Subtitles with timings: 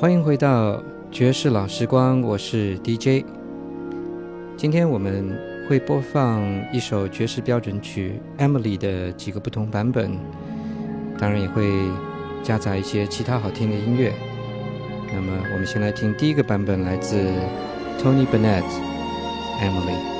[0.00, 3.26] 欢迎回到爵士老时光，我是 DJ。
[4.56, 5.36] 今天我们
[5.68, 6.40] 会播放
[6.72, 10.12] 一首爵士标准曲《Emily》的几个不同版本，
[11.18, 11.68] 当然也会
[12.44, 14.12] 夹杂一些其他好听的音乐。
[15.12, 17.16] 那么，我们先来听第一个版本，来自
[18.00, 18.62] Tony Bennett，
[19.60, 20.14] 《Emily》。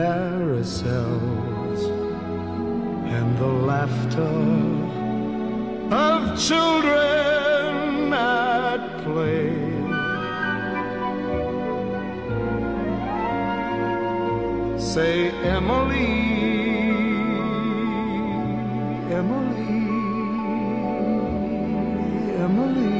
[0.00, 1.80] carousels
[3.16, 4.36] and the laughter
[5.94, 9.50] of children at play.
[14.78, 15.16] Say,
[15.56, 16.12] Emily,
[19.20, 19.82] Emily,
[22.46, 22.96] Emily,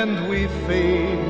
[0.00, 1.27] and we fade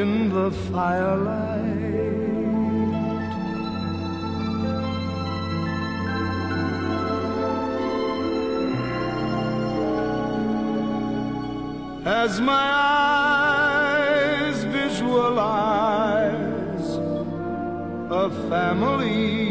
[0.00, 1.60] in the firelight.
[12.06, 12.70] As my
[13.92, 15.68] eyes visualize
[18.22, 19.50] a family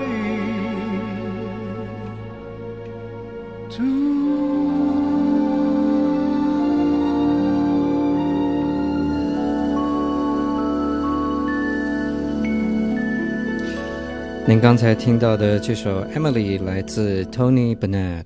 [14.51, 18.25] 您刚才听到的这首《Emily》来自 Tony Bennett。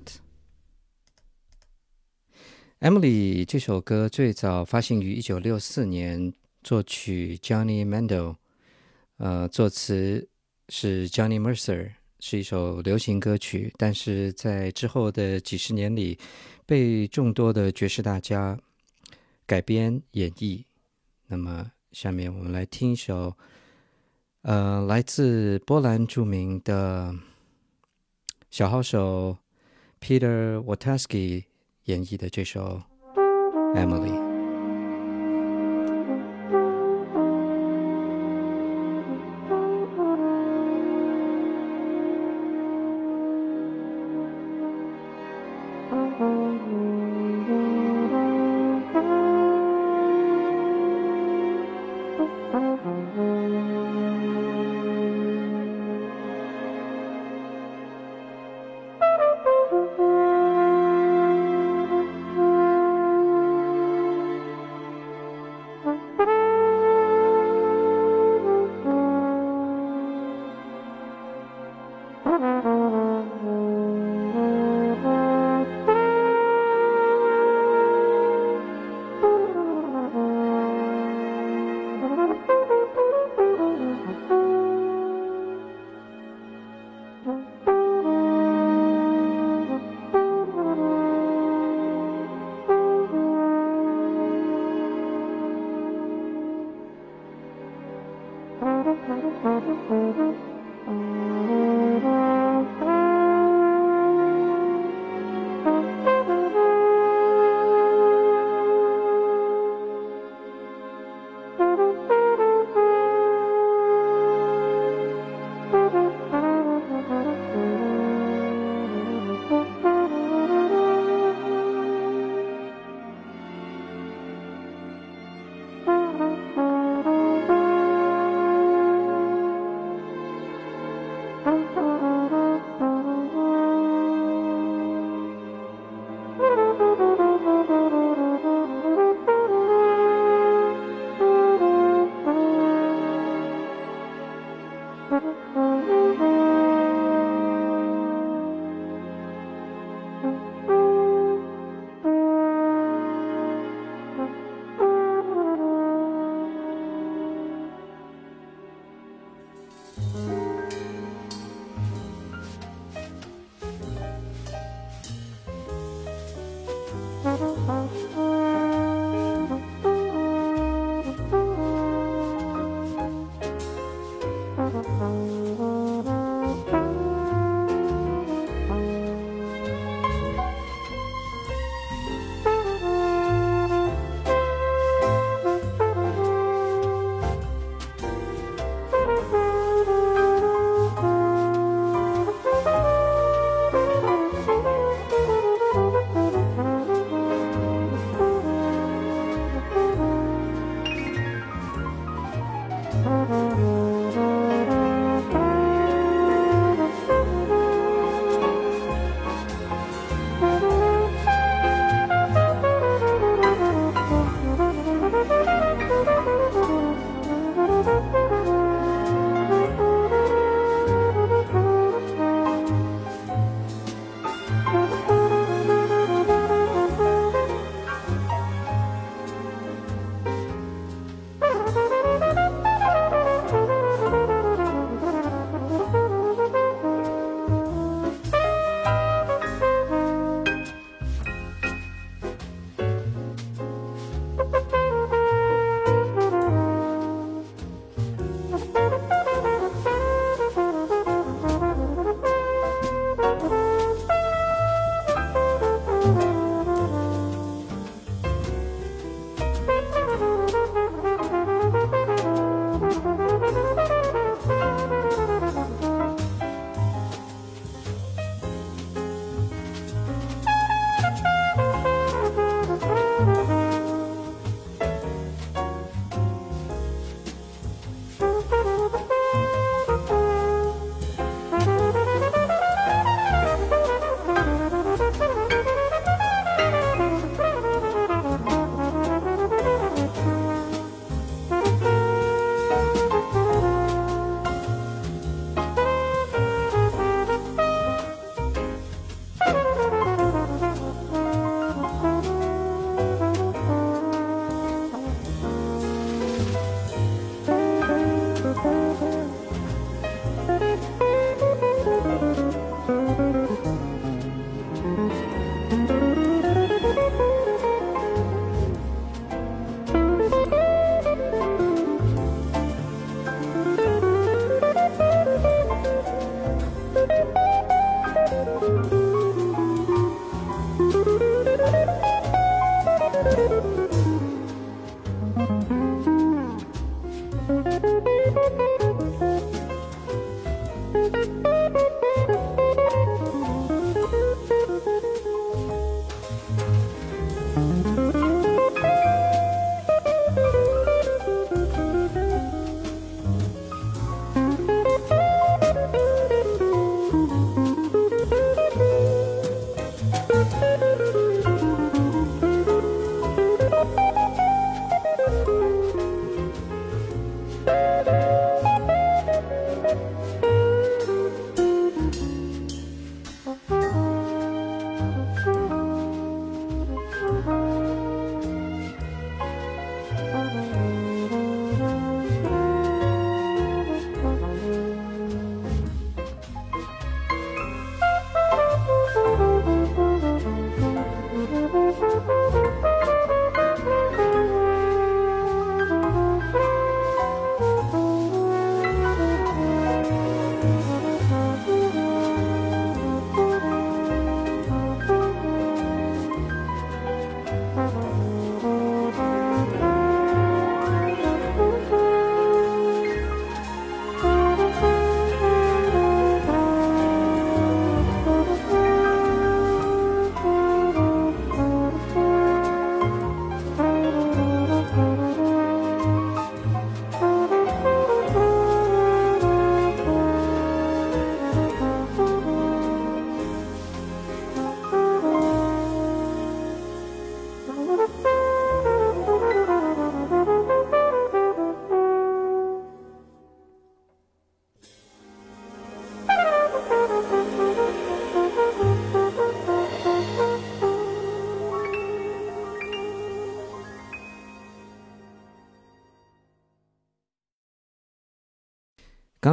[2.80, 6.32] Emily》这首歌最早发行于一九六四年，
[6.64, 8.34] 作曲 Johnny Mandel，
[9.18, 10.28] 呃，作词
[10.68, 13.72] 是 Johnny Mercer，是一首流行歌曲。
[13.78, 16.18] 但是在之后的几十年里，
[16.66, 18.58] 被众多的爵士大家
[19.46, 20.64] 改编演绎。
[21.28, 23.36] 那么，下面我们来听一首。
[24.46, 27.12] 呃，来自波兰著名的
[28.48, 29.38] 小号手
[30.00, 31.42] Peter Wataski
[31.86, 32.80] 演绎的这首
[33.74, 34.12] 《Emily》。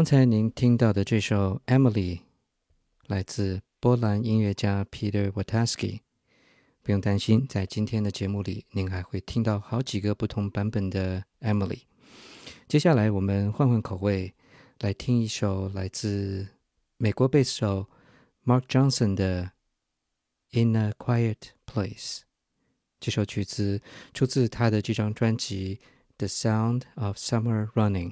[0.04, 2.18] 刚才您听到的这首《Emily》
[3.08, 6.02] 来自波兰音乐家 Peter Wataski。
[6.82, 11.68] 不用担心，在今天的节目里，您还会听到好几个不同版本的《Emily》。
[12.68, 14.34] 接下来，我们换换口味，
[14.82, 16.50] 来听一首来自
[16.98, 17.88] 美国贝斯手
[18.44, 19.52] Mark Johnson 的
[20.62, 22.18] 《In a Quiet Place》。
[23.00, 23.82] 这首曲子
[24.14, 25.78] 出自他的这张专辑
[26.18, 28.12] 《The Sound of Summer Running》。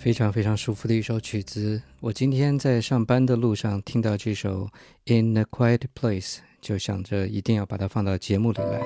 [0.00, 1.82] 非常非常舒服的一首曲子。
[2.00, 4.66] 我今天在上班的路上听到这首
[5.04, 8.80] 《In a Quiet Place》，就想着一定要把它放到节目里来。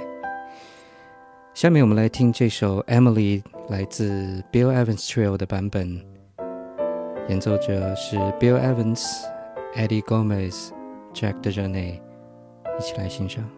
[1.54, 6.04] 下面我们来听这首《Emily》，来自 Bill Evans Trio 的版本，
[7.28, 9.06] 演奏者是 Bill Evans、
[9.76, 10.70] Eddie Gomez、
[11.14, 12.00] Jack DeJohnette，
[12.76, 13.48] 一起来欣赏。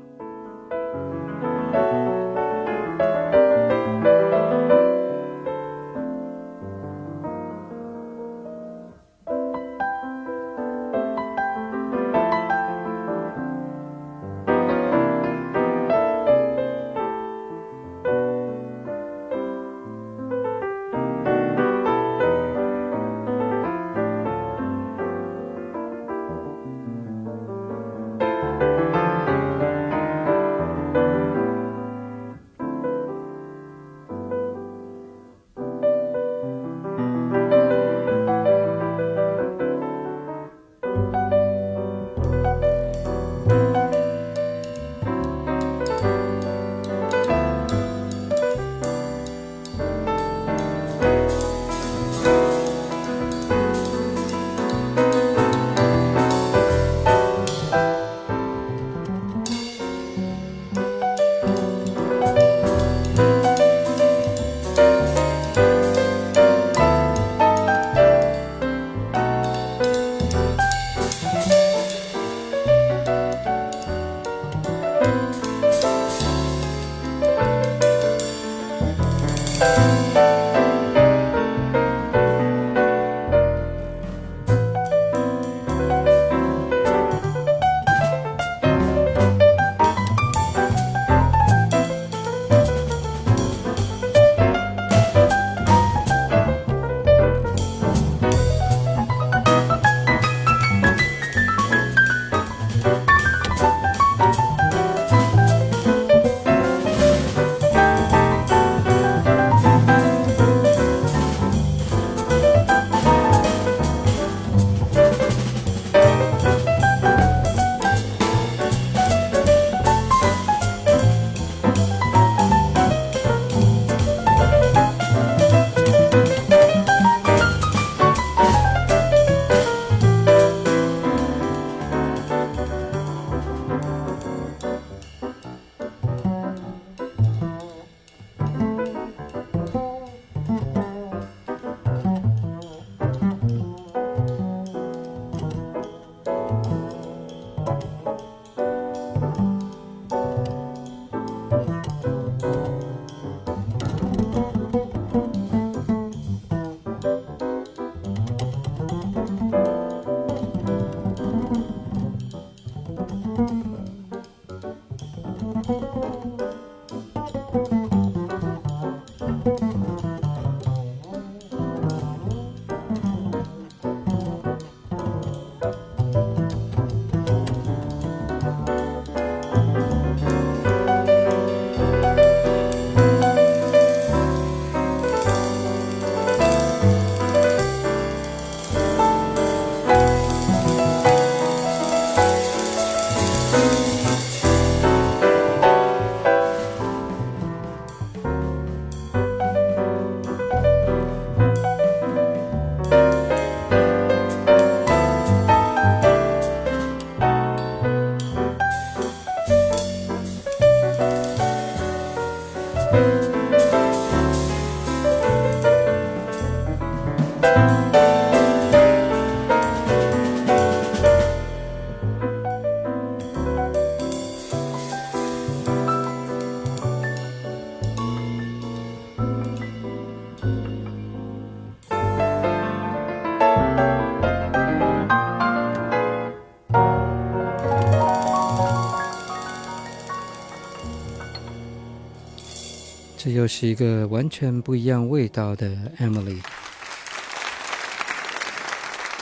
[243.36, 245.68] 又是一个完全不一样味道的
[245.98, 246.42] Emily，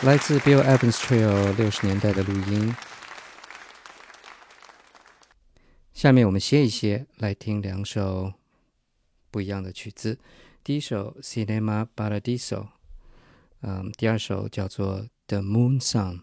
[0.05, 2.77] 来自 Bill Evans Trio 六十年代的录音。
[5.93, 8.35] 下面我们歇一歇，来听两首
[9.33, 10.21] 不一样的曲子。
[10.63, 12.39] 第一首《Cinema Paradiso》，
[13.63, 16.21] 嗯，第二首叫做《The Moon Song》。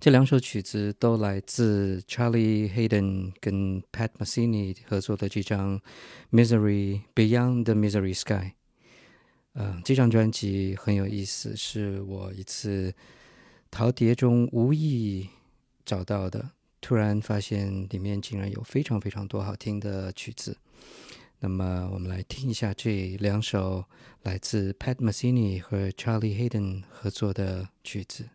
[0.00, 5.80] 这两首曲子都来自 Charlie Hayden 跟 Pat Messini 合作的这张
[6.30, 8.32] 《Misery Beyond the Misery Sky》。
[9.54, 12.94] 嗯，这张专辑很有意思，是我一次
[13.70, 15.28] 淘碟中无意
[15.84, 20.56] 找到的，突然发现里面竟然有非常非常多好听的曲子。
[21.40, 23.84] 那么，我们来听一下这两首
[24.22, 28.28] 来自 Pat Messini 和 Charlie Hayden 合作的曲子。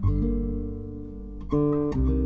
[0.00, 0.22] thank
[1.52, 2.21] you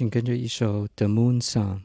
[0.00, 1.76] 紧跟着一首《The Moon Song》。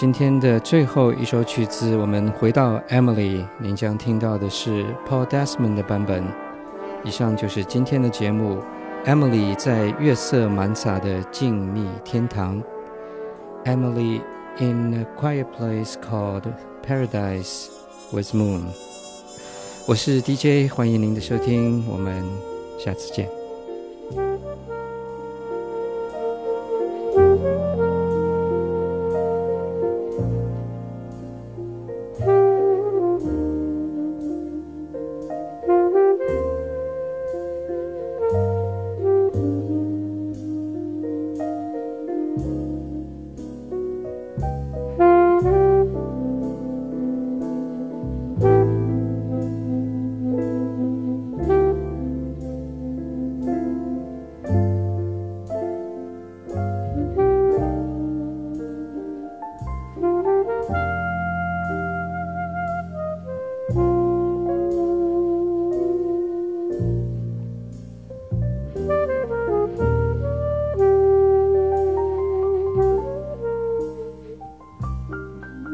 [0.00, 6.22] 今天的最后一首曲子，我们回到 Emily，您将听到的是 Paul Desmond 的版本。
[7.02, 8.58] 以上就是今天的节目
[9.04, 12.62] ，Emily 在月色满洒的静谧天堂
[13.64, 14.20] ，Emily
[14.60, 16.44] in a quiet place called
[16.86, 17.66] Paradise
[18.12, 18.66] with Moon。
[19.84, 22.22] 我是 DJ，欢迎您的收听，我们
[22.78, 23.28] 下次见。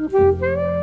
[0.07, 0.74] Mm-hmm.